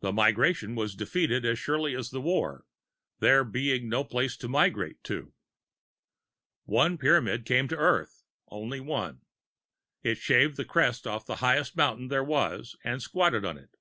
The 0.00 0.12
migration 0.12 0.74
was 0.74 0.96
defeated 0.96 1.44
as 1.44 1.56
surely 1.56 1.94
as 1.94 2.10
the 2.10 2.20
war, 2.20 2.66
there 3.20 3.44
being 3.44 3.88
no 3.88 4.02
place 4.02 4.36
to 4.38 4.48
migrate 4.48 5.04
to. 5.04 5.34
One 6.64 6.98
Pyramid 6.98 7.44
came 7.46 7.68
to 7.68 7.76
Earth, 7.76 8.24
only 8.48 8.80
one. 8.80 9.20
It 10.02 10.16
shaved 10.18 10.56
the 10.56 10.64
crest 10.64 11.06
off 11.06 11.26
the 11.26 11.36
highest 11.36 11.76
mountain 11.76 12.08
there 12.08 12.24
was 12.24 12.74
and 12.82 13.00
squatted 13.00 13.44
on 13.44 13.56
it. 13.56 13.76